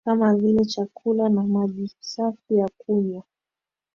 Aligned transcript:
kama 0.05 0.35
vile 0.35 0.65
chakula 0.65 1.29
na 1.29 1.43
maji 1.43 1.95
safi 1.99 2.55
ya 2.55 2.69
kunywa 2.77 3.23